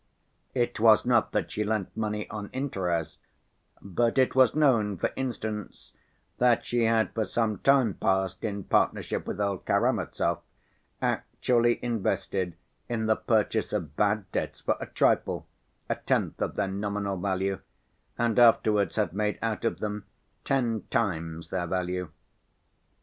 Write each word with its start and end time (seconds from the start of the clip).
It 0.55 0.79
was 0.79 1.05
not 1.05 1.31
that 1.31 1.51
she 1.51 1.63
lent 1.63 1.95
money 1.95 2.27
on 2.31 2.49
interest, 2.53 3.19
but 3.83 4.17
it 4.17 4.33
was 4.33 4.55
known, 4.55 4.97
for 4.97 5.11
instance, 5.15 5.93
that 6.39 6.65
she 6.65 6.85
had 6.85 7.11
for 7.13 7.23
some 7.23 7.59
time 7.59 7.93
past, 7.93 8.43
in 8.43 8.63
partnership 8.63 9.27
with 9.27 9.39
old 9.39 9.63
Karamazov, 9.67 10.39
actually 11.03 11.77
invested 11.83 12.55
in 12.89 13.05
the 13.05 13.15
purchase 13.15 13.73
of 13.73 13.95
bad 13.95 14.25
debts 14.31 14.59
for 14.61 14.75
a 14.79 14.87
trifle, 14.87 15.45
a 15.87 15.93
tenth 15.93 16.41
of 16.41 16.55
their 16.55 16.67
nominal 16.67 17.15
value, 17.17 17.59
and 18.17 18.39
afterwards 18.39 18.95
had 18.95 19.13
made 19.13 19.37
out 19.43 19.63
of 19.63 19.81
them 19.81 20.05
ten 20.45 20.81
times 20.89 21.49
their 21.51 21.67
value. 21.67 22.09